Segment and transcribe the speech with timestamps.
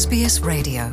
[0.00, 0.84] SBS Radio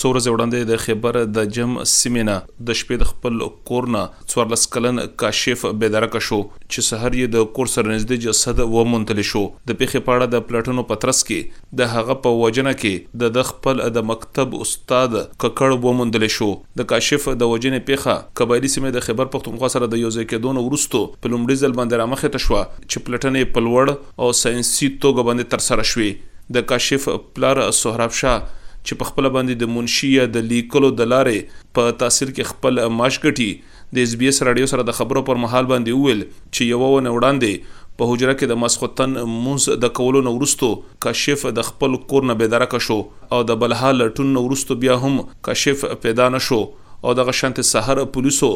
[0.00, 2.32] سوره زوړندې د خبر د جم سیمینا
[2.70, 3.38] د شپې د خپل
[3.70, 8.84] کورنا 14 کلن کاشف بيدرک شو چې سحر یې د کور سره نږدې جسد و
[8.94, 13.32] مونتل شو د پیخه پاړه د پلاتونو پترس کې د هغه په وجنه کې د
[13.38, 16.50] د خپل د مکتب استاد ککړ و مونتل شو
[16.82, 20.64] د کاشف د وجنه پیخه قبایلی سیمه د خبر پختونخوا سره د یوځای کې دون
[20.66, 25.68] ورستو په لومړي ځل باندې رامخه تشوه چې پلاتنې پلوړ او ساينسي توګه باندې تر
[25.70, 26.14] سره شوه
[26.52, 31.06] د کاشف پلار سهراب شاه چې په خپل باندې د منشي یا د لیکلو د
[31.12, 35.40] لارې په تاثیر کې خپل ماشګټي د اس بي اس رادیو سره د خبرو پر
[35.44, 39.16] مهال باندې ویل چې یو ونه وړاندې په حجره کې د مسخوتن
[39.46, 40.70] موز د کولو نورستو
[41.06, 42.98] کاشف د خپل کور نه بيدارک شو
[43.36, 45.18] او د بلحال ټون نورستو بیا هم
[45.50, 46.60] کاشف پیدا نشو
[47.06, 48.52] او د غشنت سحر پولیسو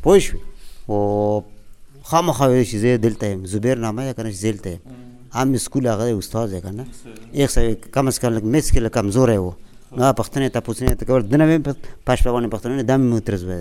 [0.07, 1.03] پوه شو او
[2.13, 6.07] خامخا ویل چې زه دلته يم زبیر نامه یې کنه دلته يم عام سکول هغه
[6.19, 6.85] استاد دی کنه
[7.41, 7.61] یو څه
[7.95, 9.53] کم از کم لکه مس کې لکه کمزور و
[9.93, 11.45] نو پښتنې ته پوښتنه ته کول دنه
[12.09, 13.53] پښپاونه پښتنې دم مترز و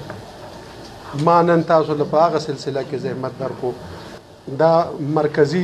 [1.29, 3.71] ما نن تاسو لپاره هغه سلسله کې زحمت درکو
[4.63, 4.73] دا
[5.19, 5.63] مرکزی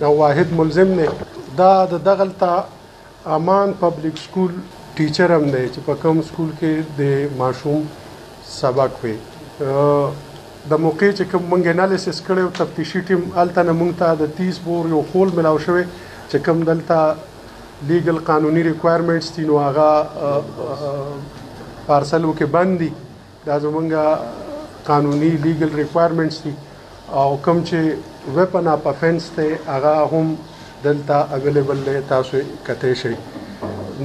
[0.00, 1.08] دا واحد ملزم نه
[1.58, 2.64] دا د دغلطه
[3.38, 4.54] امان پبلک سکول
[5.00, 7.82] ټیچر هم دی چې په کوم سکول کې د ماشوم
[8.52, 9.12] سبق وي
[10.72, 14.62] د موقع چې کوم مونږ انالیسس کړو تفتیشي ټیم الته نه مونږ ته د 30
[14.70, 17.28] بور یو خول ملاو شوی چې کوم دلته
[17.88, 20.90] لیګل قانوني ریکوایرمنټس دي نو هغه
[21.86, 22.88] پارسلو کې باندې
[23.46, 26.52] دا زمونږه قانوني لیګل ریکوایرمنټس دي
[27.22, 30.34] او کوم چې ویپن اپ افنس ته هغه هم
[30.84, 33.14] دلته اویلیبل دی تاسو کته شي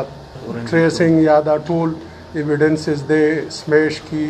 [0.68, 1.88] ټریسینګ یا دا ټول
[2.38, 3.12] ایویډنسز د
[3.58, 4.24] سمیش کی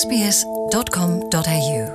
[0.00, 1.86] sbs.com.au